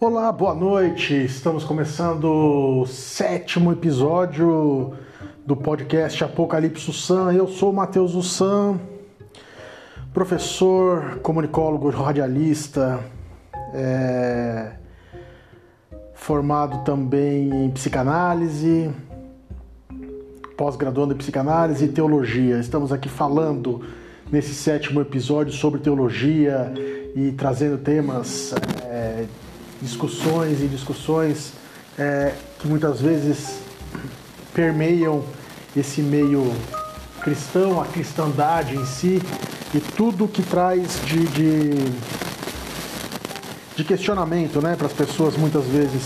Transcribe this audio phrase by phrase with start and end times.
[0.00, 1.12] Olá, boa noite.
[1.24, 4.92] Estamos começando o sétimo episódio
[5.44, 7.32] do podcast Apocalipse Sam.
[7.32, 8.78] Eu sou o Matheus Ussan,
[10.14, 13.00] professor, comunicólogo, radialista,
[13.74, 14.74] é,
[16.14, 18.92] formado também em psicanálise,
[20.56, 22.60] pós-graduando em psicanálise e teologia.
[22.60, 23.84] Estamos aqui falando
[24.30, 26.72] nesse sétimo episódio sobre teologia
[27.16, 28.77] e trazendo temas, é,
[29.80, 31.52] discussões e discussões
[31.98, 33.60] é, que muitas vezes
[34.54, 35.24] permeiam
[35.76, 36.52] esse meio
[37.20, 39.22] cristão, a cristandade em si
[39.74, 41.70] e tudo que traz de, de,
[43.76, 46.02] de questionamento né, para as pessoas muitas vezes,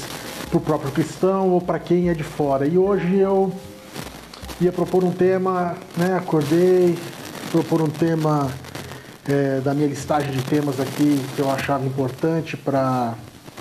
[0.49, 2.67] para o próprio cristão ou para quem é de fora.
[2.67, 3.53] E hoje eu
[4.61, 6.99] ia propor um tema, né, acordei,
[7.51, 8.51] propor um tema
[9.29, 13.15] é, da minha listagem de temas aqui que eu achava importante para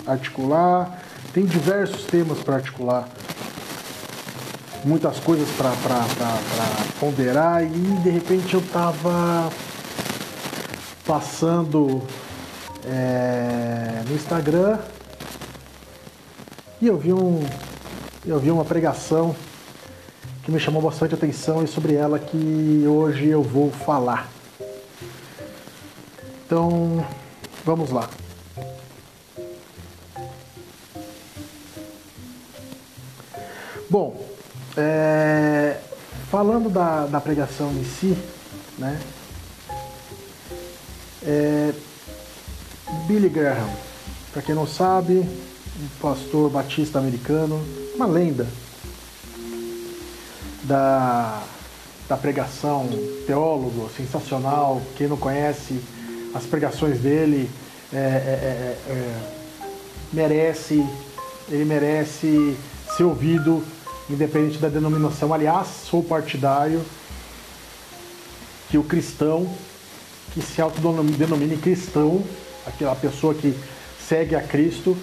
[0.06, 1.02] articular.
[1.34, 3.08] Tem diversos temas para articular,
[4.84, 5.72] muitas coisas para
[7.00, 9.50] ponderar e de repente eu estava
[11.06, 12.02] passando
[12.86, 14.78] é, no Instagram
[16.82, 17.46] e eu vi um
[18.26, 19.36] eu vi uma pregação
[20.44, 24.30] que me chamou bastante atenção e sobre ela que hoje eu vou falar.
[26.46, 27.06] Então,
[27.64, 28.10] vamos lá.
[33.92, 34.16] Bom,
[34.78, 35.76] é,
[36.30, 38.18] falando da, da, pregação em si,
[38.78, 38.98] né?
[41.22, 41.74] É,
[43.06, 43.70] Billy Graham,
[44.32, 47.62] para quem não sabe, um pastor batista americano,
[47.94, 48.48] uma lenda
[50.64, 51.44] da,
[52.08, 52.88] da pregação,
[53.28, 54.82] teólogo sensacional.
[54.96, 55.82] Quem não conhece
[56.34, 57.52] as pregações dele
[57.92, 59.22] é, é, é, é,
[60.14, 60.82] merece,
[61.50, 62.56] ele merece
[62.96, 63.62] ser ouvido,
[64.14, 65.34] independente da denominação.
[65.34, 66.82] Aliás, sou partidário
[68.70, 69.50] que o cristão
[70.34, 72.24] que se autodenomine cristão,
[72.66, 73.54] aquela pessoa que
[74.00, 74.98] segue a Cristo,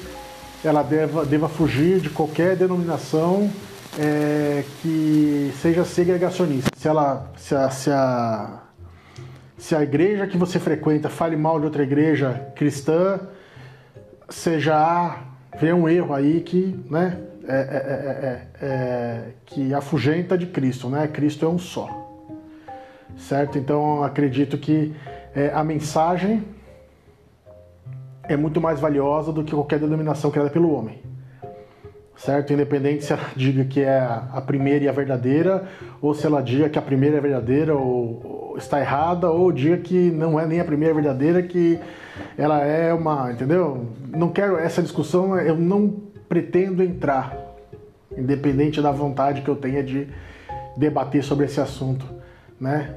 [0.64, 3.50] ela deva, deva fugir de qualquer denominação
[3.98, 6.70] é, que seja segregacionista.
[6.76, 8.62] Se, ela, se, a, se, a,
[9.56, 13.20] se a igreja que você frequenta fale mal de outra igreja cristã,
[14.28, 15.24] seja
[15.60, 21.08] vê um erro aí que, né, é, é, é, que afugenta de Cristo, né?
[21.08, 21.88] Cristo é um só,
[23.16, 23.58] certo?
[23.58, 24.94] Então acredito que
[25.54, 26.44] a mensagem
[28.24, 31.00] é muito mais valiosa do que qualquer denominação criada pelo homem
[32.18, 32.52] certo?
[32.52, 35.64] Independente se ela diga que é a primeira e a verdadeira,
[36.02, 40.10] ou se ela diga que a primeira é verdadeira ou, está errada, ou diga que
[40.10, 41.78] não é nem a primeira verdadeira, que
[42.36, 43.86] ela é uma, entendeu?
[44.08, 47.36] Não quero essa discussão, eu não pretendo entrar,
[48.16, 50.08] independente da vontade que eu tenha de
[50.76, 52.04] debater sobre esse assunto,
[52.60, 52.94] né?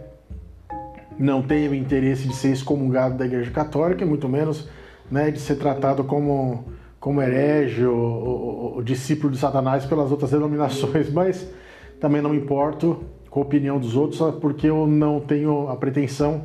[1.18, 4.68] Não tenho interesse de ser excomungado da Igreja Católica, muito menos
[5.10, 6.66] né, de ser tratado como
[7.00, 11.52] como herege ou, ou, ou, discípulo de Satanás pelas outras denominações, mas
[12.00, 16.44] também não importo com a opinião dos outros, porque eu não tenho a pretensão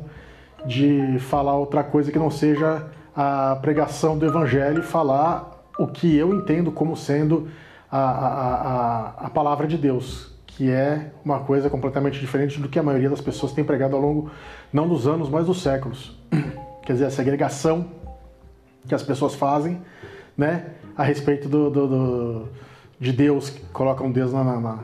[0.65, 6.15] de falar outra coisa que não seja a pregação do Evangelho e falar o que
[6.15, 7.47] eu entendo como sendo
[7.91, 12.79] a, a, a, a palavra de Deus, que é uma coisa completamente diferente do que
[12.79, 14.31] a maioria das pessoas tem pregado ao longo,
[14.73, 16.17] não dos anos, mas dos séculos.
[16.83, 17.85] Quer dizer, a segregação
[18.87, 19.81] que as pessoas fazem
[20.37, 22.49] né, a respeito do, do, do
[22.99, 24.79] de Deus, colocam Deus na, na,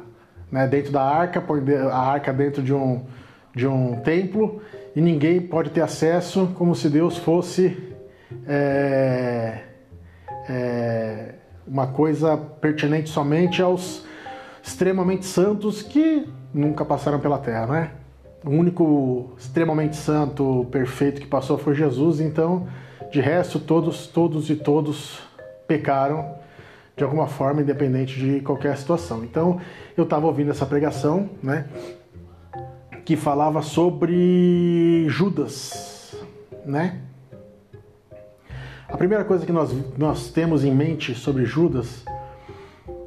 [0.52, 1.44] né, dentro da arca,
[1.92, 3.04] a arca dentro de um,
[3.56, 4.62] de um templo
[4.96, 7.96] e ninguém pode ter acesso, como se Deus fosse
[8.48, 9.62] é,
[10.50, 11.36] é,
[11.68, 14.06] uma coisa pertinente somente aos
[14.62, 17.92] extremamente santos que nunca passaram pela terra, né?
[18.46, 22.68] O único extremamente santo, perfeito que passou foi Jesus, então,
[23.12, 25.22] de resto, todos, todos e todos
[25.68, 26.36] pecaram
[26.96, 29.24] de alguma forma, independente de qualquer situação.
[29.24, 29.60] Então,
[29.98, 31.66] eu estava ouvindo essa pregação, né,
[33.04, 36.16] que falava sobre Judas,
[36.66, 37.02] né?
[38.94, 42.06] A primeira coisa que nós, nós temos em mente sobre Judas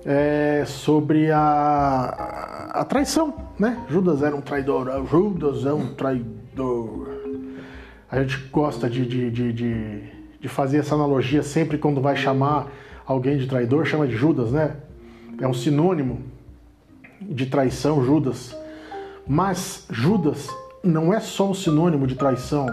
[0.05, 3.83] é sobre a, a traição, né?
[3.89, 7.09] Judas era um traidor, Judas é um traidor.
[8.11, 10.17] A gente gosta de, de, de, de
[10.47, 12.69] de fazer essa analogia sempre quando vai chamar
[13.05, 14.77] alguém de traidor, chama de Judas, né?
[15.41, 16.23] É um sinônimo
[17.21, 18.57] de traição, Judas.
[19.27, 20.49] Mas Judas
[20.85, 22.67] não é só um sinônimo de traição.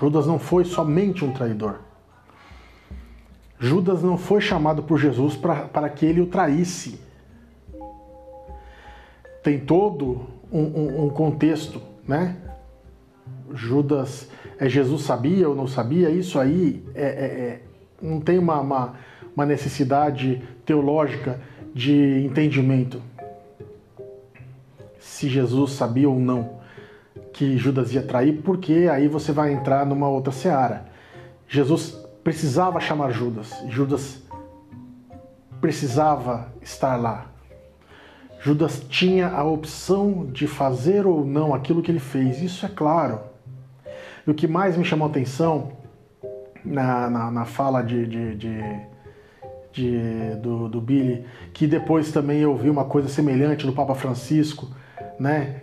[0.00, 1.80] Judas não foi somente um traidor.
[3.58, 7.00] Judas não foi chamado por Jesus para que ele o traísse.
[9.42, 12.36] Tem todo um, um, um contexto, né?
[13.54, 17.62] Judas, é, Jesus sabia ou não sabia, isso aí é, é, é
[18.02, 18.94] não tem uma, uma,
[19.34, 21.40] uma necessidade teológica
[21.72, 23.00] de entendimento.
[24.98, 26.56] Se Jesus sabia ou não
[27.32, 30.86] que Judas ia trair, porque aí você vai entrar numa outra seara.
[31.46, 34.20] Jesus precisava chamar Judas, Judas
[35.60, 37.26] precisava estar lá.
[38.40, 43.20] Judas tinha a opção de fazer ou não aquilo que ele fez, isso é claro.
[44.26, 45.70] E o que mais me chamou atenção
[46.64, 48.60] na, na, na fala de, de, de,
[49.72, 51.24] de do, do, Billy,
[51.54, 54.68] que depois também eu vi uma coisa semelhante do Papa Francisco,
[55.16, 55.60] né?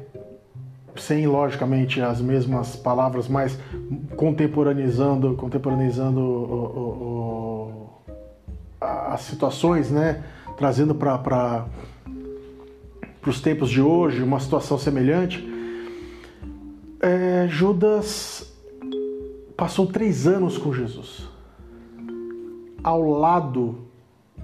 [0.95, 3.57] Sem logicamente as mesmas palavras, mas
[4.15, 10.23] contemporaneizando, contemporaneizando o, o, o, as situações, né?
[10.57, 11.65] trazendo para
[13.25, 15.43] os tempos de hoje uma situação semelhante.
[17.01, 18.53] É, Judas
[19.57, 21.27] passou três anos com Jesus,
[22.83, 23.79] ao lado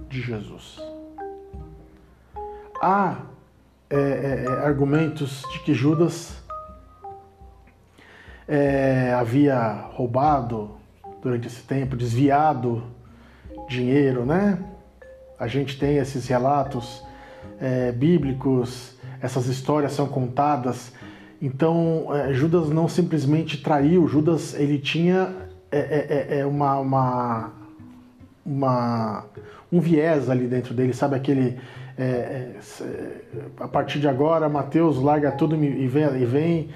[0.08, 0.78] de Jesus.
[2.82, 3.18] Há
[3.92, 6.39] é, é, é, argumentos de que Judas
[8.50, 10.72] é, havia roubado
[11.22, 12.82] durante esse tempo, desviado
[13.68, 14.58] dinheiro, né?
[15.38, 17.02] A gente tem esses relatos
[17.58, 20.92] é, bíblicos, essas histórias são contadas
[21.40, 25.34] então, é, Judas não simplesmente traiu, Judas ele tinha
[25.72, 27.52] é, é, é, é uma, uma,
[28.44, 29.24] uma,
[29.72, 31.58] um viés ali dentro dele, sabe aquele.
[33.58, 36.70] A partir de agora, Mateus larga tudo e vem, e vem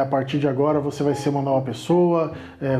[0.00, 2.32] a partir de agora você vai ser uma nova pessoa,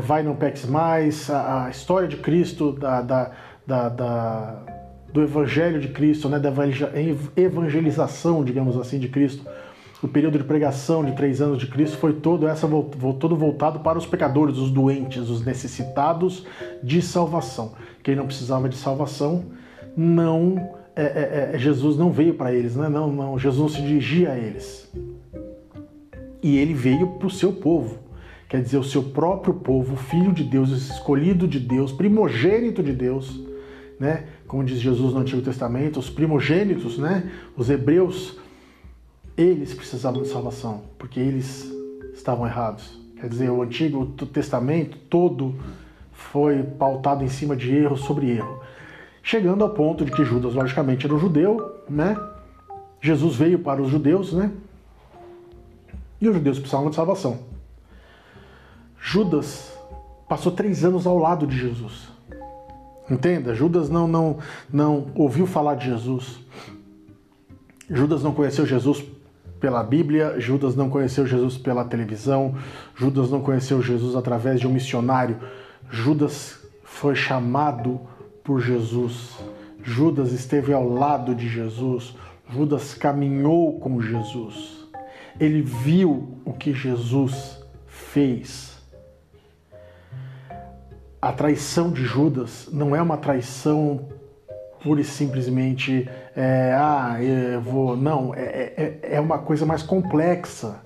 [0.03, 1.29] vai não peques mais.
[1.29, 3.31] A, a história de Cristo, da, da,
[3.65, 4.59] da, da,
[5.11, 6.51] do Evangelho de Cristo, né, da
[7.35, 9.43] evangelização, digamos assim, de Cristo
[10.03, 13.97] o período de pregação de três anos de Cristo foi todo, essa, todo voltado para
[13.97, 16.45] os pecadores, os doentes, os necessitados
[16.83, 17.71] de salvação.
[18.03, 19.45] Quem não precisava de salvação,
[19.95, 22.89] não é, é, é, Jesus não veio para eles, né?
[22.89, 24.91] não, não, Jesus não se dirigia a eles.
[26.43, 27.97] E ele veio para o seu povo,
[28.49, 33.39] quer dizer, o seu próprio povo, filho de Deus, escolhido de Deus, primogênito de Deus,
[33.97, 34.25] né?
[34.45, 37.31] como diz Jesus no Antigo Testamento, os primogênitos, né?
[37.55, 38.37] os hebreus
[39.37, 41.71] eles precisavam de salvação, porque eles
[42.13, 42.99] estavam errados.
[43.19, 45.55] Quer dizer, o Antigo Testamento todo
[46.11, 48.61] foi pautado em cima de erro sobre erro.
[49.23, 52.15] Chegando ao ponto de que Judas, logicamente, era um judeu, né?
[53.01, 54.51] Jesus veio para os judeus, né?
[56.23, 57.39] E os judeus precisavam de salvação.
[58.97, 59.77] Judas
[60.29, 62.07] passou três anos ao lado de Jesus.
[63.11, 64.37] Entenda, Judas não, não,
[64.71, 66.39] não ouviu falar de Jesus.
[67.89, 69.03] Judas não conheceu Jesus
[69.59, 72.55] pela Bíblia, Judas não conheceu Jesus pela televisão,
[72.95, 75.37] Judas não conheceu Jesus através de um missionário.
[75.89, 77.99] Judas foi chamado
[78.45, 79.37] por Jesus.
[79.83, 82.15] Judas esteve ao lado de Jesus.
[82.49, 84.82] Judas caminhou com Jesus.
[85.39, 88.77] Ele viu o que Jesus fez.
[91.21, 94.09] A traição de Judas não é uma traição
[94.83, 97.95] pura e simplesmente, é, ah, eu vou.
[97.95, 100.81] Não, é, é, é uma coisa mais complexa.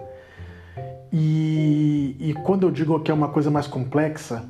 [1.12, 4.44] E, e, quando eu digo que é uma coisa mais complexa,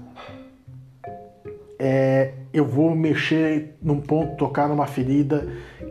[1.80, 5.48] é, eu vou mexer num ponto, tocar numa ferida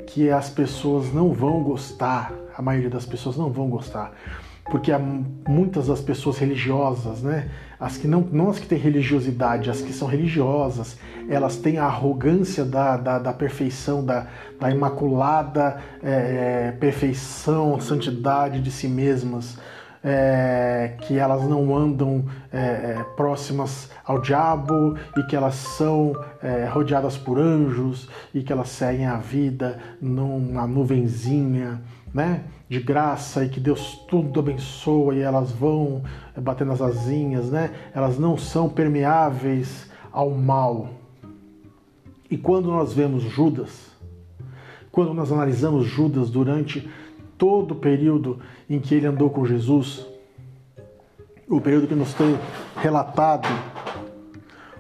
[0.07, 4.13] que as pessoas não vão gostar, a maioria das pessoas não vão gostar.
[4.65, 7.49] Porque há muitas das pessoas religiosas, né,
[7.79, 10.99] as que não, não as que têm religiosidade, as que são religiosas,
[11.29, 14.27] elas têm a arrogância da, da, da perfeição, da,
[14.59, 19.57] da imaculada é, perfeição, santidade de si mesmas,
[20.03, 26.67] é, que elas não andam é, é próximas ao diabo e que elas são é,
[26.67, 31.83] rodeadas por anjos e que elas seguem a vida numa nuvenzinha,
[32.17, 32.45] né?
[32.67, 36.03] de graça e que Deus tudo abençoa e elas vão
[36.37, 37.71] bater nas asinhas, né?
[37.95, 40.89] Elas não são permeáveis ao mal.
[42.31, 43.91] E quando nós vemos Judas,
[44.91, 46.89] quando nós analisamos Judas durante
[47.39, 50.05] todo o período em que ele andou com Jesus,
[51.49, 52.37] o período que nos tem
[52.79, 53.47] relatado,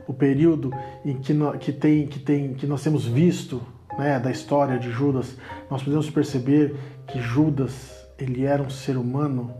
[0.08, 0.72] o período
[1.04, 3.62] em que, que, tem, que, tem, que nós temos visto
[3.96, 5.36] né, da história de Judas,
[5.70, 6.74] nós podemos perceber
[7.16, 9.54] que Judas ele era um ser humano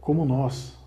[0.00, 0.78] como nós.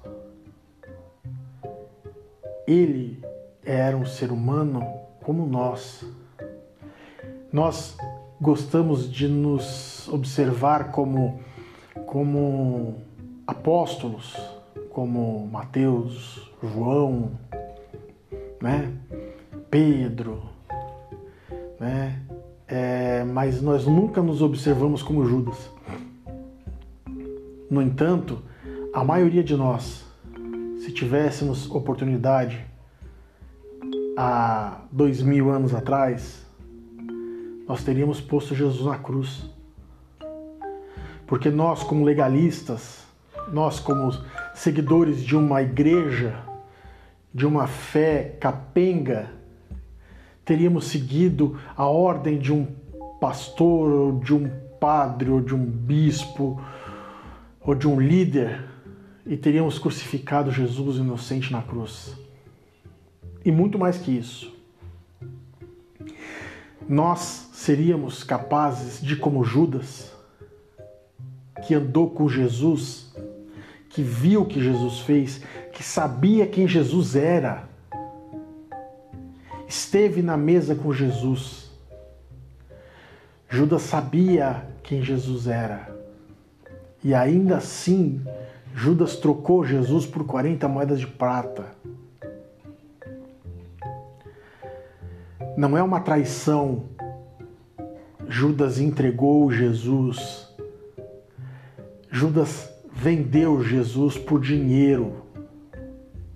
[2.66, 3.22] Ele
[3.66, 4.82] era um ser humano
[5.22, 6.06] como nós.
[7.52, 7.98] Nós
[8.40, 11.42] gostamos de nos observar como,
[12.06, 13.02] como
[13.46, 14.38] apóstolos,
[14.90, 17.32] como Mateus, João,
[18.62, 18.90] né?
[19.70, 20.44] Pedro,
[21.78, 22.22] né?
[22.68, 25.70] É, mas nós nunca nos observamos como Judas.
[27.70, 28.42] No entanto,
[28.94, 30.06] a maioria de nós,
[30.80, 32.66] se tivéssemos oportunidade
[34.18, 36.46] há dois mil anos atrás,
[37.68, 39.50] nós teríamos posto Jesus na cruz.
[41.28, 43.06] Porque nós, como legalistas,
[43.52, 44.12] nós, como
[44.54, 46.40] seguidores de uma igreja,
[47.34, 49.30] de uma fé capenga,
[50.46, 52.66] teríamos seguido a ordem de um
[53.20, 54.48] pastor, ou de um
[54.80, 56.62] padre, ou de um bispo,
[57.60, 58.64] ou de um líder,
[59.26, 62.16] e teríamos crucificado Jesus inocente na cruz.
[63.44, 64.54] E muito mais que isso.
[66.88, 70.14] Nós seríamos capazes de, como Judas,
[71.66, 73.16] que andou com Jesus,
[73.90, 75.42] que viu o que Jesus fez,
[75.74, 77.68] que sabia quem Jesus era,
[79.68, 81.72] esteve na mesa com Jesus.
[83.50, 85.96] Judas sabia quem Jesus era.
[87.04, 88.26] E ainda assim,
[88.74, 91.66] Judas trocou Jesus por 40 moedas de prata.
[95.56, 96.84] Não é uma traição.
[98.28, 100.50] Judas entregou Jesus.
[102.12, 105.24] Judas vendeu Jesus por dinheiro.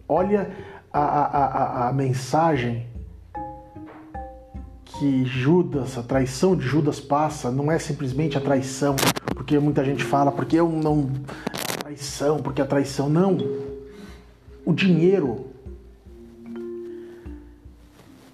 [0.08, 0.52] Olha
[0.92, 2.89] a, a, a, a mensagem
[4.98, 8.96] que Judas, a traição de Judas passa, não é simplesmente a traição,
[9.36, 11.12] porque muita gente fala, porque eu não.
[11.46, 13.10] A traição, porque a traição.
[13.10, 13.38] Não.
[14.66, 15.48] O dinheiro.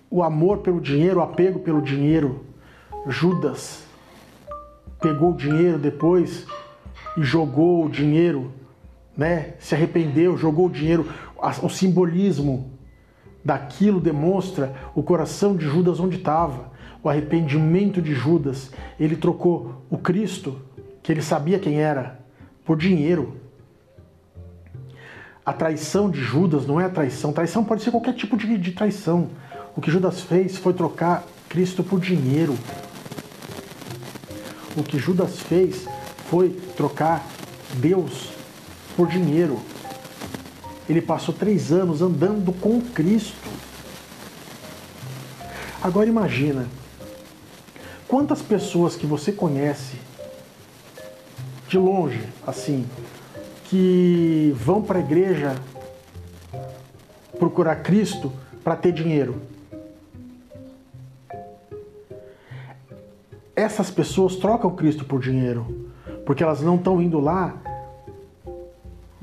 [0.09, 2.45] O amor pelo dinheiro, o apego pelo dinheiro.
[3.07, 3.83] Judas
[5.01, 6.47] pegou o dinheiro depois
[7.17, 8.51] e jogou o dinheiro,
[9.15, 9.55] né?
[9.59, 11.07] Se arrependeu, jogou o dinheiro.
[11.61, 12.74] O simbolismo
[13.45, 16.71] daquilo demonstra o coração de Judas onde estava,
[17.03, 18.71] o arrependimento de Judas.
[18.99, 20.59] Ele trocou o Cristo,
[21.03, 22.19] que ele sabia quem era,
[22.65, 23.39] por dinheiro.
[25.45, 27.31] A traição de Judas não é a traição.
[27.31, 29.29] Traição pode ser qualquer tipo de, de traição.
[29.77, 32.57] O que Judas fez foi trocar Cristo por dinheiro.
[34.75, 35.85] O que Judas fez
[36.31, 37.23] foi trocar
[37.75, 38.33] Deus
[38.97, 39.59] por dinheiro.
[40.87, 43.49] Ele passou três anos andando com Cristo.
[45.81, 46.67] Agora imagina
[48.07, 49.97] quantas pessoas que você conhece
[51.67, 52.85] de longe, assim,
[53.65, 55.55] que vão para a igreja
[57.39, 58.31] procurar Cristo
[58.63, 59.41] para ter dinheiro.
[63.55, 65.89] Essas pessoas trocam Cristo por dinheiro,
[66.25, 67.55] porque elas não estão indo lá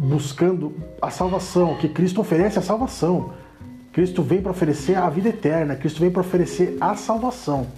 [0.02, 3.32] buscando a salvação, que Cristo oferece a salvação.
[3.92, 7.68] Cristo vem para oferecer a vida eterna, Cristo vem para oferecer a salvação.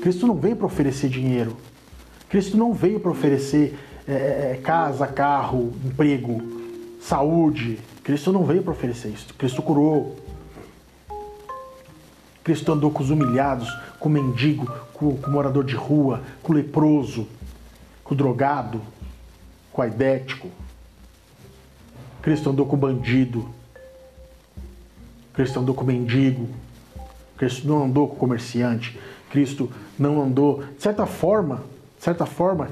[0.00, 1.56] Cristo não veio para oferecer dinheiro.
[2.30, 6.40] Cristo não veio para oferecer é, é, é, casa, carro, emprego,
[7.00, 7.78] saúde.
[8.02, 9.34] Cristo não veio para oferecer isso.
[9.34, 10.16] Cristo curou.
[12.42, 16.54] Cristo andou com os humilhados, com o mendigo, com, com o morador de rua, com
[16.54, 17.28] o leproso,
[18.02, 18.80] com o drogado,
[19.70, 20.48] com o aidético.
[22.22, 23.48] Cristo andou com bandido.
[25.32, 26.48] Cristo andou com mendigo.
[27.36, 28.98] Cristo não andou com comerciante.
[29.30, 31.62] Cristo não andou, de certa forma,
[31.96, 32.68] de certa forma,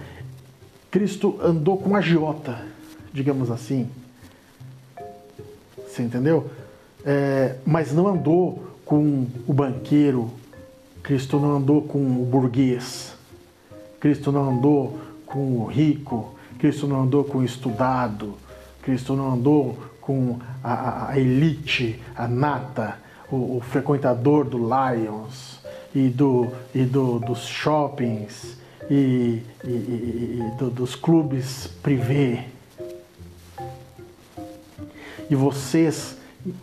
[0.90, 2.58] Cristo andou com agiota,
[3.12, 3.88] digamos assim.
[5.86, 6.50] Você entendeu?
[7.04, 10.30] É, mas não andou com o banqueiro.
[11.02, 13.14] Cristo não andou com o burguês.
[14.00, 16.34] Cristo não andou com o rico.
[16.58, 18.34] Cristo não andou com o estudado.
[18.88, 22.96] Cristo não andou com a, a elite, a nata,
[23.30, 25.60] o, o, frequentador do Lions
[25.94, 28.56] e, do, e do, dos shoppings
[28.88, 32.44] e, e, e do, dos clubes privê.
[35.28, 36.16] E vocês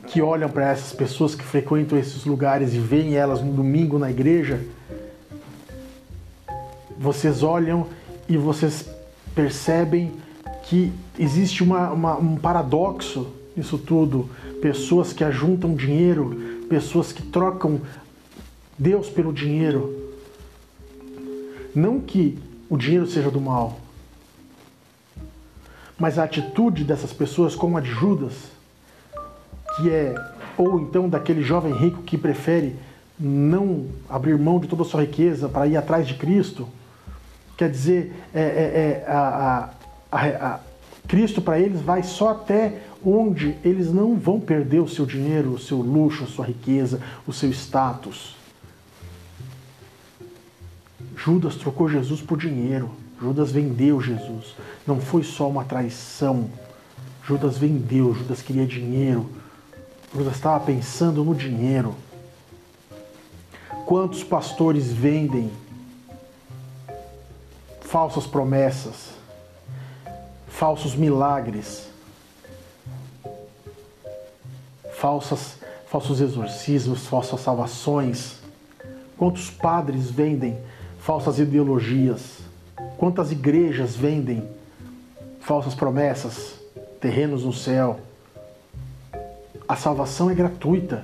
[0.08, 4.10] que olham para essas pessoas que frequentam esses lugares e veem elas no domingo na
[4.10, 4.60] igreja,
[6.98, 7.86] vocês olham
[8.28, 8.90] e vocês
[9.36, 10.25] percebem
[10.66, 14.30] que existe uma, uma, um paradoxo nisso tudo.
[14.62, 17.82] Pessoas que ajuntam dinheiro, pessoas que trocam
[18.78, 20.14] Deus pelo dinheiro.
[21.74, 22.38] Não que
[22.70, 23.80] o dinheiro seja do mal,
[25.98, 28.34] mas a atitude dessas pessoas, como a de Judas,
[29.78, 30.16] que é,
[30.58, 32.76] ou então daquele jovem rico que prefere
[33.20, 36.68] não abrir mão de toda a sua riqueza para ir atrás de Cristo,
[37.58, 39.70] quer dizer, é, é, é a, a,
[40.16, 40.60] a,
[41.08, 45.60] Cristo para eles vai só até onde eles não vão perder o seu dinheiro, o
[45.60, 48.36] seu luxo, a sua riqueza, o seu status.
[51.16, 52.92] Judas trocou Jesus por dinheiro.
[53.20, 54.56] Judas vendeu Jesus.
[54.86, 56.50] Não foi só uma traição.
[57.26, 59.30] Judas vendeu, Judas queria dinheiro.
[60.14, 61.96] Judas estava pensando no dinheiro.
[63.86, 65.52] Quantos pastores vendem
[67.82, 69.15] falsas promessas,
[70.56, 71.90] falsos milagres,
[74.94, 75.58] falsas,
[75.88, 78.38] falsos exorcismos, falsas salvações?
[79.18, 80.58] Quantos padres vendem
[81.00, 82.40] falsas ideologias?
[82.98, 84.50] Quantas igrejas vendem
[85.42, 86.54] falsas promessas,
[87.02, 88.00] terrenos no céu?
[89.68, 91.04] A salvação é gratuita.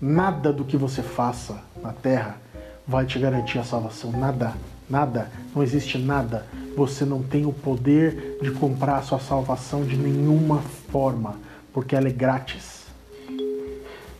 [0.00, 2.38] Nada do que você faça na terra
[2.88, 4.10] vai te garantir a salvação.
[4.12, 4.54] Nada,
[4.88, 6.46] nada, não existe nada.
[6.76, 10.58] Você não tem o poder de comprar a sua salvação de nenhuma
[10.90, 11.36] forma,
[11.72, 12.84] porque ela é grátis.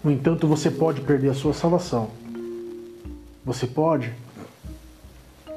[0.02, 2.10] No entanto, você pode perder a sua salvação.
[3.44, 4.12] Você pode.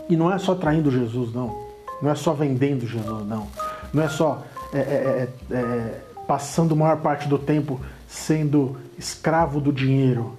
[0.10, 1.72] E não é só traindo Jesus, não.
[2.02, 3.48] Não é só vendendo Jesus, não.
[3.94, 9.60] Não é só é, é, é, é passando a maior parte do tempo sendo escravo
[9.60, 10.34] do dinheiro.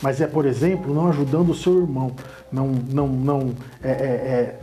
[0.00, 2.12] Mas é, por exemplo, não ajudando o seu irmão.
[2.52, 3.54] Não, não, não.
[3.82, 4.60] É, é, é,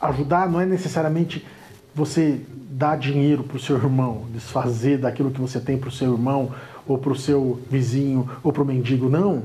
[0.00, 1.46] ajudar não é necessariamente
[1.94, 2.40] você
[2.70, 6.52] dar dinheiro para o seu irmão, desfazer daquilo que você tem para o seu irmão,
[6.86, 9.08] ou para o seu vizinho, ou para o mendigo.
[9.08, 9.42] Não.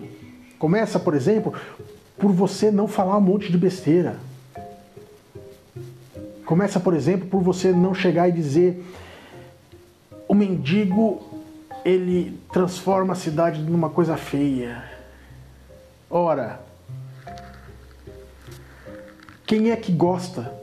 [0.60, 1.54] Começa, por exemplo,
[2.18, 4.18] por você não falar um monte de besteira.
[6.46, 8.84] Começa, por exemplo, por você não chegar e dizer
[10.28, 11.22] o mendigo
[11.84, 14.84] ele transforma a cidade numa coisa feia.
[16.10, 16.62] Ora,
[19.46, 20.54] quem é que gosta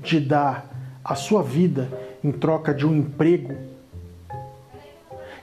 [0.00, 0.66] de dar
[1.04, 1.88] a sua vida
[2.22, 3.54] em troca de um emprego?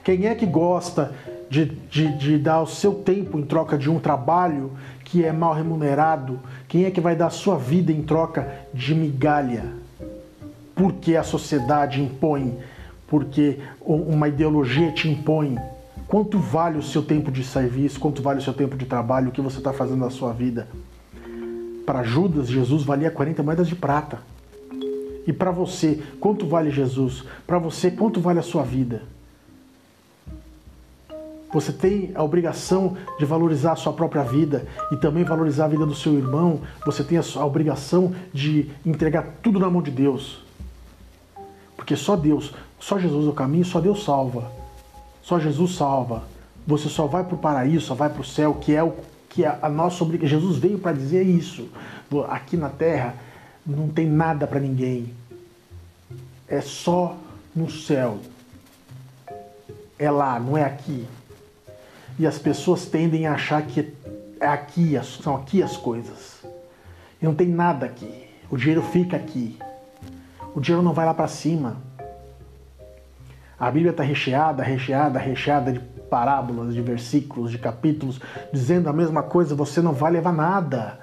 [0.02, 1.12] Quem é que gosta
[1.48, 4.72] de, de, de, dar o seu tempo em troca de um trabalho
[5.04, 6.40] que é mal remunerado?
[6.68, 9.64] Quem é que vai dar a sua vida em troca de migalha?
[10.74, 12.58] Porque a sociedade impõe
[13.10, 15.58] porque uma ideologia te impõe.
[16.06, 17.98] Quanto vale o seu tempo de serviço?
[17.98, 19.28] Quanto vale o seu tempo de trabalho?
[19.28, 20.68] O que você está fazendo na sua vida?
[21.90, 24.20] Para Judas, Jesus valia 40 moedas de prata.
[25.26, 27.24] E para você, quanto vale Jesus?
[27.44, 29.02] Para você, quanto vale a sua vida?
[31.52, 35.84] Você tem a obrigação de valorizar a sua própria vida e também valorizar a vida
[35.84, 36.60] do seu irmão.
[36.86, 40.44] Você tem a obrigação de entregar tudo na mão de Deus.
[41.76, 44.48] Porque só Deus, só Jesus é o caminho, só Deus salva.
[45.20, 46.22] Só Jesus salva.
[46.64, 48.94] Você só vai para o paraíso, só vai para o céu, que é o
[49.30, 50.28] que é a nossa obrigação.
[50.28, 51.68] Jesus veio para dizer isso.
[52.28, 53.14] Aqui na terra
[53.64, 55.14] não tem nada para ninguém.
[56.46, 57.16] É só
[57.54, 58.18] no céu.
[59.98, 61.06] É lá, não é aqui.
[62.18, 63.94] E as pessoas tendem a achar que
[64.40, 66.42] é aqui, são aqui as coisas.
[67.22, 68.28] E não tem nada aqui.
[68.50, 69.56] O dinheiro fica aqui.
[70.54, 71.76] O dinheiro não vai lá para cima.
[73.58, 75.80] A Bíblia está recheada, recheada, recheada de
[76.10, 78.20] parábolas, de versículos, de capítulos,
[78.52, 80.98] dizendo a mesma coisa: você não vai levar nada.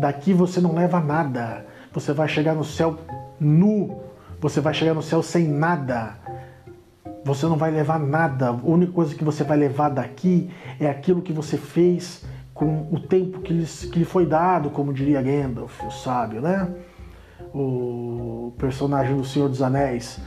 [0.00, 1.66] Daqui você não leva nada.
[1.92, 2.98] Você vai chegar no céu
[3.38, 4.00] nu.
[4.40, 6.14] Você vai chegar no céu sem nada.
[7.24, 8.48] Você não vai levar nada.
[8.48, 12.98] A única coisa que você vai levar daqui é aquilo que você fez com o
[13.00, 16.68] tempo que lhe, que lhe foi dado, como diria Gandalf, o sábio, né?
[17.54, 20.20] O personagem do Senhor dos Anéis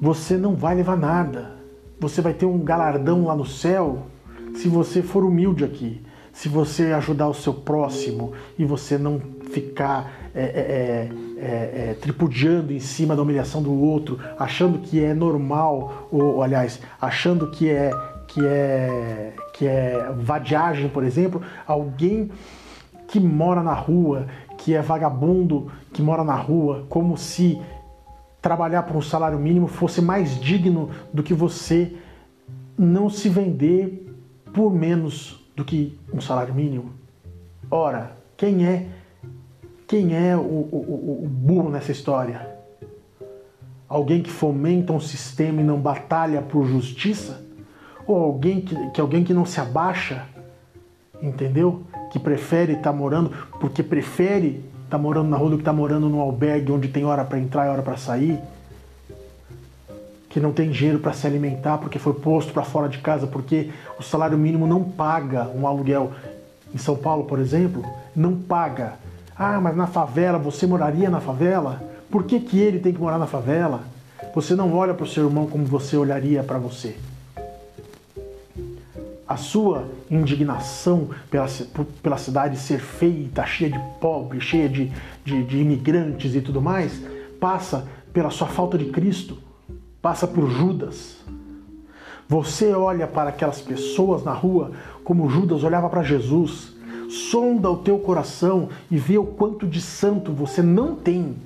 [0.00, 1.59] você não vai levar nada.
[2.00, 4.06] Você vai ter um galardão lá no céu
[4.54, 9.20] se você for humilde aqui, se você ajudar o seu próximo e você não
[9.52, 15.02] ficar é, é, é, é, é tripudiando em cima da humilhação do outro, achando que
[15.02, 17.90] é normal, ou, ou aliás, achando que é
[18.28, 22.30] que é que é vadiagem, por exemplo, alguém
[23.08, 27.60] que mora na rua, que é vagabundo, que mora na rua, como se
[28.40, 31.96] trabalhar por um salário mínimo fosse mais digno do que você
[32.76, 34.06] não se vender
[34.52, 36.92] por menos do que um salário mínimo.
[37.70, 38.88] Ora, quem é
[39.86, 42.48] quem é o, o, o burro nessa história?
[43.88, 47.44] Alguém que fomenta um sistema e não batalha por justiça?
[48.06, 50.26] Ou alguém que, que alguém que não se abaixa,
[51.20, 51.82] entendeu?
[52.12, 56.08] Que prefere estar tá morando porque prefere tá morando na rua do que tá morando
[56.08, 58.38] num albergue onde tem hora para entrar e hora para sair.
[60.28, 63.70] que não tem dinheiro para se alimentar porque foi posto para fora de casa, porque
[63.98, 66.12] o salário mínimo não paga um aluguel.
[66.72, 68.94] Em São Paulo, por exemplo, não paga.
[69.36, 71.82] Ah, mas na favela, você moraria na favela?
[72.10, 73.80] Por que, que ele tem que morar na favela?
[74.34, 76.96] Você não olha para o seu irmão como você olharia para você.
[79.30, 81.46] A sua indignação pela,
[82.02, 84.92] pela cidade ser feita, cheia de pobres, cheia de,
[85.24, 87.00] de, de imigrantes e tudo mais,
[87.38, 89.38] passa pela sua falta de Cristo
[90.00, 91.16] passa por Judas.
[92.28, 94.72] Você olha para aquelas pessoas na rua
[95.04, 96.74] como Judas olhava para Jesus.
[97.08, 101.36] Sonda o teu coração e vê o quanto de santo você não tem.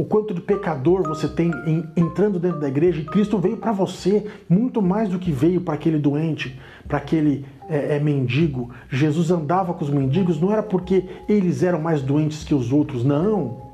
[0.00, 3.02] O quanto de pecador você tem em, entrando dentro da igreja.
[3.02, 6.58] E Cristo veio para você muito mais do que veio para aquele doente,
[6.88, 8.70] para aquele é, é, mendigo.
[8.88, 13.04] Jesus andava com os mendigos não era porque eles eram mais doentes que os outros,
[13.04, 13.68] não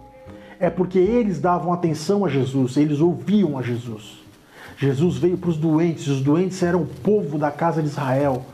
[0.59, 4.25] é porque eles davam atenção a Jesus, eles ouviam a Jesus.
[4.77, 8.45] Jesus veio para os doentes, os doentes eram o povo da casa de Israel.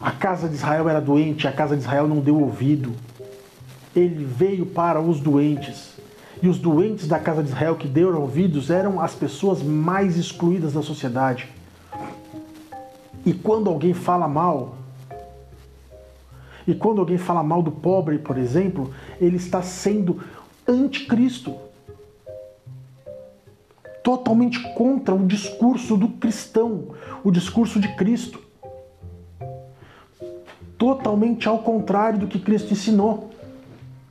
[0.00, 2.92] A casa de Israel era doente, a casa de Israel não deu ouvido.
[3.94, 5.96] Ele veio para os doentes.
[6.42, 10.74] E os doentes da casa de Israel que deram ouvidos eram as pessoas mais excluídas
[10.74, 11.48] da sociedade.
[13.24, 14.76] E quando alguém fala mal,
[16.66, 20.20] e quando alguém fala mal do pobre, por exemplo, ele está sendo
[20.66, 21.54] anticristo.
[24.02, 26.88] Totalmente contra o discurso do cristão,
[27.24, 28.40] o discurso de Cristo.
[30.76, 33.30] Totalmente ao contrário do que Cristo ensinou.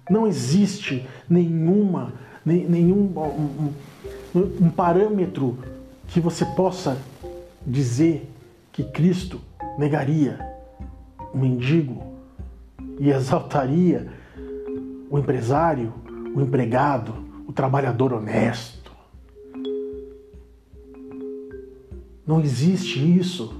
[0.09, 2.13] Não existe nenhuma,
[2.45, 3.73] nenhum um,
[4.61, 5.57] um parâmetro
[6.07, 6.97] que você possa
[7.65, 8.29] dizer
[8.71, 9.41] que Cristo
[9.77, 10.39] negaria
[11.33, 12.03] o mendigo
[12.99, 14.07] e exaltaria
[15.09, 15.93] o empresário
[16.35, 17.15] o empregado,
[17.47, 18.91] o trabalhador honesto.
[22.27, 23.55] Não existe isso.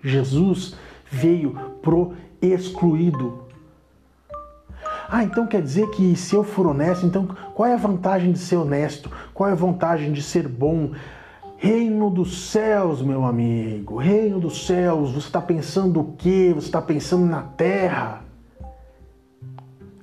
[0.00, 0.76] Jesus
[1.10, 3.47] veio pro excluído.
[5.10, 8.38] Ah, então quer dizer que se eu for honesto, então qual é a vantagem de
[8.38, 9.10] ser honesto?
[9.32, 10.90] Qual é a vantagem de ser bom?
[11.56, 16.52] Reino dos céus, meu amigo, reino dos céus, você está pensando o quê?
[16.54, 18.22] Você está pensando na terra.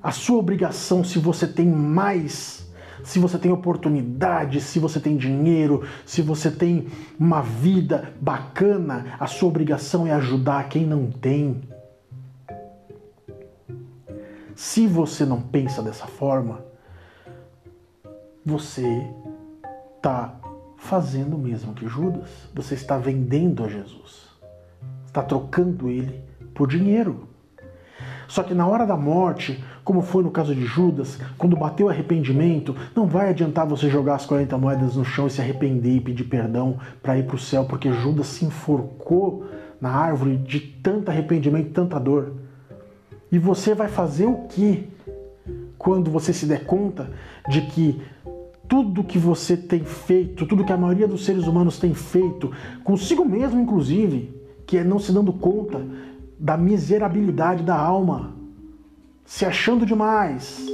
[0.02, 2.68] A sua obrigação, se você tem mais,
[3.04, 6.88] se você tem oportunidade, se você tem dinheiro, se você tem
[7.20, 11.62] uma vida bacana, a sua obrigação é ajudar quem não tem.
[14.56, 16.64] Se você não pensa dessa forma,
[18.46, 19.06] você
[19.98, 20.34] está
[20.78, 22.30] fazendo o mesmo que Judas.
[22.54, 24.30] Você está vendendo a Jesus.
[25.06, 27.28] Está trocando ele por dinheiro.
[28.30, 32.76] Só que na hora da morte, como foi no caso de Judas, quando bateu arrependimento,
[32.96, 36.24] não vai adiantar você jogar as 40 moedas no chão e se arrepender e pedir
[36.24, 39.46] perdão para ir para o céu, porque Judas se enforcou
[39.80, 42.45] na árvore de tanto arrependimento, tanta dor.
[43.32, 44.88] E você vai fazer o que
[45.78, 47.12] quando você se der conta
[47.50, 48.02] de que
[48.68, 52.52] tudo que você tem feito, tudo que a maioria dos seres humanos tem feito,
[52.84, 54.34] consigo mesmo inclusive,
[54.66, 55.86] que é não se dando conta
[56.40, 58.34] da miserabilidade da alma,
[59.24, 60.66] se achando demais.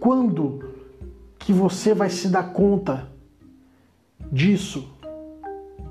[0.00, 0.70] Quando
[1.38, 3.08] que você vai se dar conta
[4.30, 4.88] disso?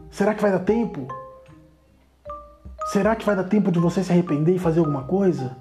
[0.10, 1.08] Será que vai dar tempo?
[2.92, 5.56] Será que vai dar tempo de você se arrepender e fazer alguma coisa?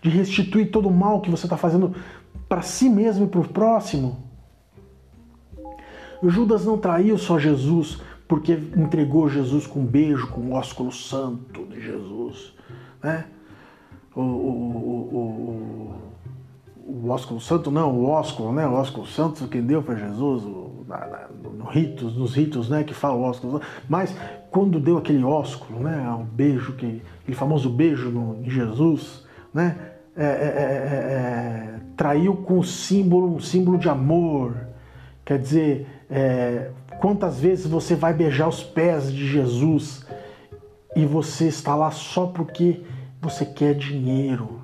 [0.00, 1.94] De restituir todo o mal que você está fazendo
[2.48, 4.16] para si mesmo e para o próximo?
[6.22, 11.66] Judas não traiu só Jesus porque entregou Jesus com um beijo, com o ósculo santo
[11.66, 12.54] de Jesus.
[13.02, 13.26] Né?
[14.16, 15.94] O, o,
[16.86, 18.66] o, o, ósculo santo, não, o ósculo, né?
[18.66, 20.42] O ósculo santo que deu para Jesus
[20.88, 23.60] na, na, no ritos, nos ritos né, que fala o ósculo.
[23.86, 24.16] Mas
[24.54, 29.76] quando deu aquele ósculo, né, o beijo, que, aquele famoso beijo no, em Jesus, né?
[30.16, 34.54] É, é, é, é traiu com símbolo, um símbolo de amor.
[35.24, 40.06] Quer dizer, é, quantas vezes você vai beijar os pés de Jesus
[40.94, 42.84] e você está lá só porque
[43.20, 44.60] você quer dinheiro.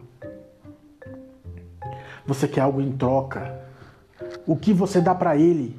[2.24, 3.60] Você quer algo em troca.
[4.46, 5.76] O que você dá para ele?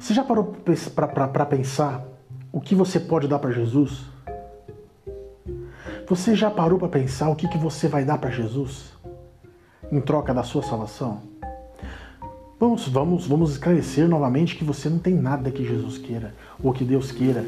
[0.00, 0.56] Você já parou
[1.32, 2.10] para pensar
[2.52, 4.02] o que você pode dar para Jesus?
[6.06, 8.92] Você já parou para pensar o que, que você vai dar para Jesus
[9.90, 11.22] em troca da sua salvação?
[12.60, 16.84] Vamos, vamos, vamos esclarecer novamente que você não tem nada que Jesus queira ou que
[16.84, 17.44] Deus queira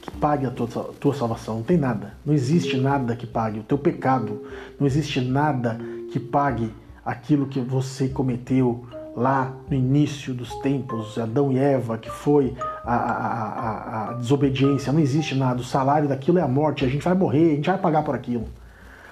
[0.00, 0.66] que pague a tua,
[0.98, 1.56] tua salvação.
[1.56, 2.14] Não tem nada.
[2.24, 4.42] Não existe nada que pague o teu pecado.
[4.80, 5.78] Não existe nada
[6.10, 6.72] que pague
[7.04, 12.54] aquilo que você cometeu lá no início dos tempos, Adão e Eva, que foi
[12.90, 15.60] a, a, a, desobediência, não existe nada.
[15.60, 18.14] O salário daquilo é a morte, a gente vai morrer, a gente vai pagar por
[18.14, 18.48] aquilo.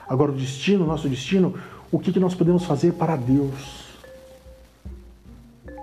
[0.08, 1.54] Agora, o destino, nosso destino,
[1.92, 3.84] o que, que nós podemos fazer para Deus?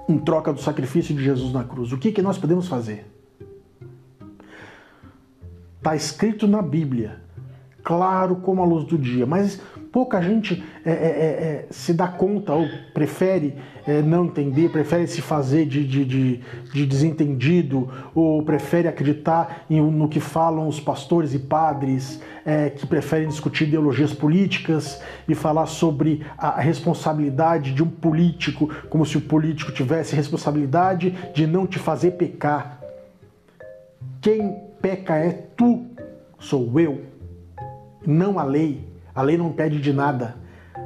[0.09, 3.05] Em troca do sacrifício de Jesus na cruz, o que, que nós podemos fazer?
[5.77, 7.19] Está escrito na Bíblia,
[7.83, 9.61] claro como a luz do dia, mas
[9.93, 13.53] pouca gente é, é, é, é, se dá conta ou prefere
[13.85, 16.39] é, não entender, prefere se fazer de, de, de,
[16.73, 22.87] de desentendido ou prefere acreditar em, no que falam os pastores e padres é, que
[22.87, 29.21] preferem discutir ideologias políticas e falar sobre a responsabilidade de um político, como se o
[29.21, 32.81] político tivesse responsabilidade de não te fazer pecar.
[34.19, 35.85] Quem peca é tu,
[36.39, 37.03] sou eu,
[38.07, 38.92] não a lei.
[39.15, 40.35] A lei não impede de nada.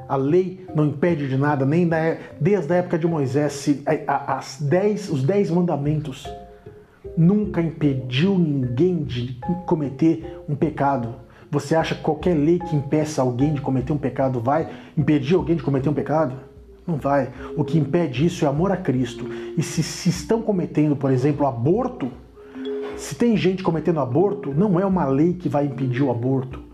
[0.08, 1.98] A lei não impede de nada, nem da,
[2.40, 3.70] desde a época de Moisés,
[4.06, 6.28] as dez, os dez mandamentos
[7.18, 11.16] nunca impediu ninguém de cometer um pecado.
[11.50, 15.56] Você acha que qualquer lei que impeça alguém de cometer um pecado vai impedir alguém
[15.56, 16.36] de cometer um pecado?
[16.86, 17.32] Não vai.
[17.56, 19.26] O que impede isso é amor a Cristo.
[19.58, 22.12] E se, se estão cometendo, por exemplo, aborto,
[22.98, 26.66] se tem gente cometendo aborto, não é uma lei que vai impedir o aborto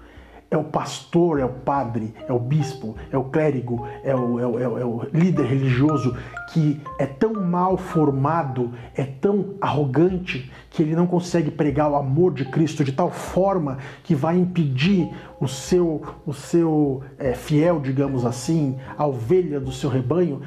[0.53, 4.45] é o pastor, é o padre, é o bispo, é o clérigo, é o, é
[4.45, 6.15] o, é o, é o líder religioso
[6.51, 12.33] que é tão mal formado, é tão arrogante que ele não consegue pregar o amor
[12.33, 18.23] de Cristo de tal forma que vai impedir o seu, o seu é, fiel, digamos
[18.23, 20.39] assim, a ovelha do seu rebanho,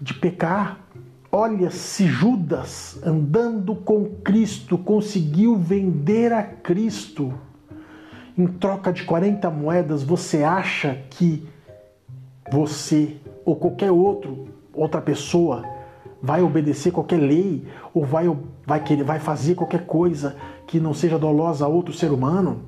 [0.00, 0.80] de pecar.
[1.30, 7.34] Olha, se Judas, andando com Cristo, conseguiu vender a Cristo
[8.36, 11.46] em troca de 40 moedas, você acha que
[12.50, 15.64] você ou qualquer outro, outra pessoa
[16.20, 18.24] vai obedecer qualquer lei ou vai,
[18.66, 22.62] vai, querer, vai fazer qualquer coisa que não seja dolosa a outro ser humano?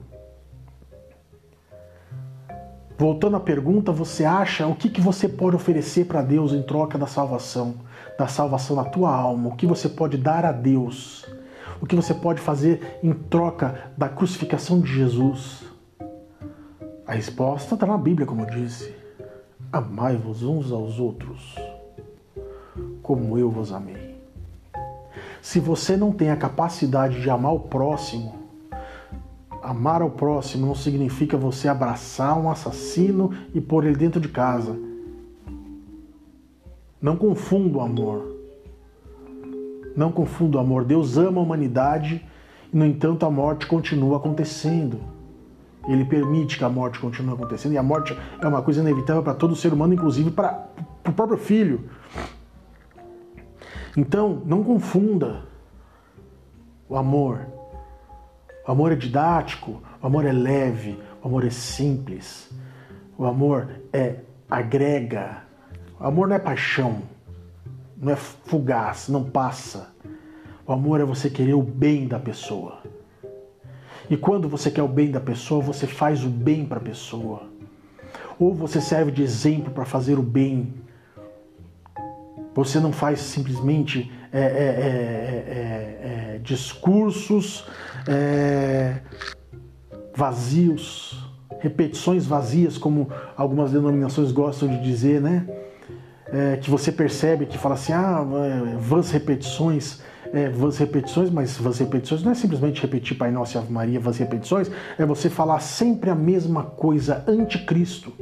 [2.98, 6.96] Voltando à pergunta, você acha o que, que você pode oferecer para Deus em troca
[6.96, 7.74] da salvação,
[8.18, 9.50] da salvação da tua alma?
[9.50, 11.26] O que você pode dar a Deus?
[11.81, 15.65] O que você pode fazer em troca da crucificação de Jesus?
[17.07, 18.95] A resposta está na Bíblia, como eu disse.
[19.73, 21.55] Amai-vos uns aos outros,
[23.03, 24.17] como eu vos amei.
[25.41, 28.35] Se você não tem a capacidade de amar o próximo,
[29.62, 34.77] amar ao próximo não significa você abraçar um assassino e pôr ele dentro de casa.
[37.01, 38.36] Não confunda o amor.
[39.97, 40.85] Não confunda o amor.
[40.85, 42.25] Deus ama a humanidade
[42.73, 45.01] e, no entanto, a morte continua acontecendo.
[45.89, 49.35] Ele permite que a morte continue acontecendo e a morte é uma coisa inevitável para
[49.35, 50.69] todo ser humano, inclusive para
[51.09, 51.89] o próprio filho.
[53.97, 55.45] Então, não confunda
[56.89, 57.47] o amor.
[58.67, 62.51] O amor é didático, o amor é leve, o amor é simples.
[63.17, 64.17] O amor é
[64.51, 65.45] agrega.
[65.99, 67.15] O amor não é paixão
[67.97, 69.95] não é fugaz, não passa.
[70.67, 72.83] O amor é você querer o bem da pessoa.
[74.09, 77.49] E quando você quer o bem da pessoa, você faz o bem para a pessoa.
[78.39, 80.75] Ou você serve de exemplo para fazer o bem.
[82.55, 84.51] Você não faz simplesmente é, é, é,
[85.49, 87.67] é, é discursos
[88.07, 89.01] é,
[90.15, 95.47] vazios, repetições vazias, como algumas denominações gostam de dizer, né?
[96.33, 98.25] É, que você percebe que fala assim, ah,
[98.79, 100.01] vãs repetições,
[100.33, 104.01] é, vãs repetições, mas vãs repetições não é simplesmente repetir Pai Nosso e Ave Maria,
[104.01, 108.12] vãs repetições, é você falar sempre a mesma coisa anticristo.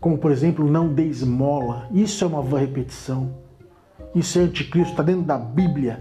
[0.00, 1.86] Como, por exemplo, não dê esmola.
[1.92, 3.34] Isso é uma vã repetição.
[4.14, 6.00] Isso é anticristo, está dentro da Bíblia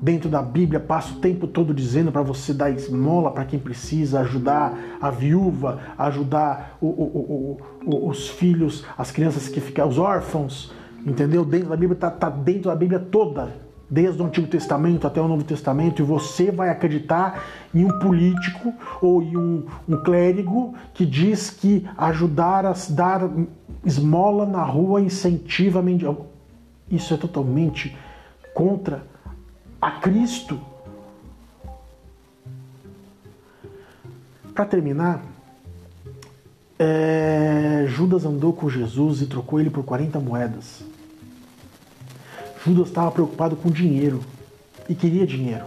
[0.00, 4.20] dentro da Bíblia passa o tempo todo dizendo para você dar esmola para quem precisa,
[4.20, 10.72] ajudar a viúva, ajudar o, o, o, os filhos, as crianças que ficam, os órfãos,
[11.04, 11.44] entendeu?
[11.44, 13.56] Dentro da Bíblia está tá dentro da Bíblia toda,
[13.90, 17.42] desde o Antigo Testamento até o Novo Testamento, e você vai acreditar
[17.74, 23.28] em um político ou em um, um clérigo que diz que ajudar a dar
[23.84, 26.26] esmola na rua incentiva a mendigo.
[26.90, 27.96] Isso é totalmente
[28.54, 29.02] contra
[29.80, 30.60] a Cristo.
[34.54, 35.22] Para terminar,
[36.78, 40.82] é, Judas andou com Jesus e trocou ele por 40 moedas.
[42.64, 44.20] Judas estava preocupado com dinheiro
[44.88, 45.64] e queria dinheiro.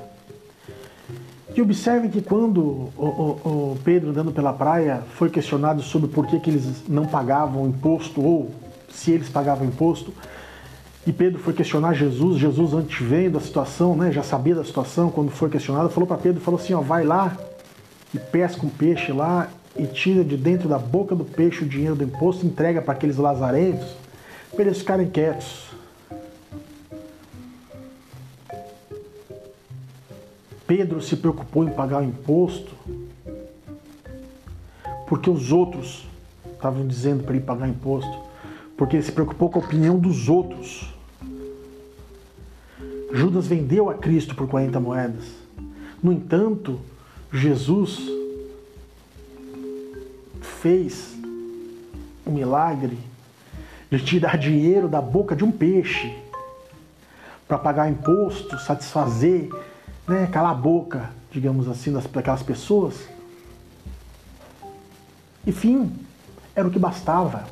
[1.56, 6.26] E observe que quando o, o, o, Pedro, andando pela praia, foi questionado sobre por
[6.28, 8.52] que, que eles não pagavam imposto ou
[8.90, 10.14] se eles pagavam imposto,
[11.06, 15.10] E Pedro foi questionar Jesus, Jesus antes vendo a situação, né, já sabia da situação,
[15.10, 17.36] quando foi questionado, falou para Pedro, falou assim, ó, vai lá
[18.14, 21.96] e pesca um peixe lá e tira de dentro da boca do peixe o dinheiro
[21.96, 23.96] do imposto, entrega para aqueles lazarentos,
[24.54, 25.72] para eles ficarem quietos.
[30.68, 32.72] Pedro se preocupou em pagar o imposto
[35.12, 36.08] porque os outros
[36.54, 38.18] estavam dizendo para ele pagar imposto,
[38.78, 40.91] porque ele se preocupou com a opinião dos outros.
[43.14, 45.26] Judas vendeu a Cristo por 40 moedas.
[46.02, 46.80] No entanto,
[47.32, 48.00] Jesus
[50.42, 51.16] fez
[52.26, 52.98] o milagre
[53.90, 56.16] de tirar dinheiro da boca de um peixe
[57.48, 59.50] para pagar imposto, satisfazer,
[60.08, 62.96] né, calar a boca, digamos assim, daquelas pessoas.
[65.46, 65.92] Enfim,
[66.56, 67.46] era o que bastava.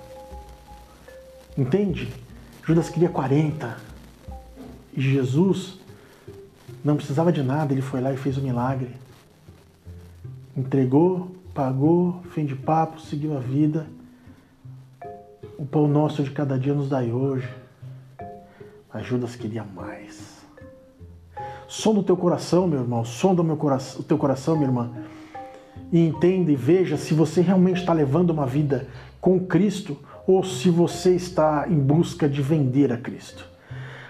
[1.58, 2.14] Entende?
[2.66, 3.89] Judas queria 40.
[5.02, 5.80] Jesus
[6.84, 8.90] não precisava de nada, ele foi lá e fez o milagre.
[10.56, 13.88] Entregou, pagou, fim de papo, seguiu a vida.
[15.58, 17.50] O pão nosso de cada dia nos dai hoje.
[18.94, 20.40] Mas Judas queria mais.
[21.68, 24.92] Som do teu coração, meu irmão, som do meu coração, teu coração, minha irmã
[25.92, 28.88] e entenda e veja se você realmente está levando uma vida
[29.20, 33.48] com Cristo ou se você está em busca de vender a Cristo.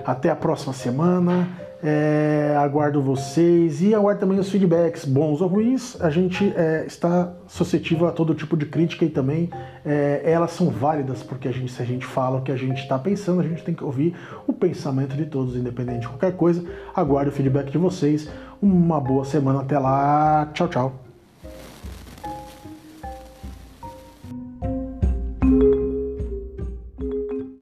[0.05, 1.47] Até a próxima semana.
[1.81, 5.99] É, aguardo vocês e aguardo também os feedbacks, bons ou ruins.
[6.01, 9.49] A gente é, está suscetível a todo tipo de crítica e também
[9.85, 12.81] é, elas são válidas, porque a gente, se a gente fala o que a gente
[12.81, 14.13] está pensando, a gente tem que ouvir
[14.45, 16.63] o pensamento de todos, independente de qualquer coisa.
[16.93, 18.29] Aguardo o feedback de vocês.
[18.61, 19.61] Uma boa semana.
[19.61, 20.49] Até lá.
[20.53, 21.08] Tchau, tchau.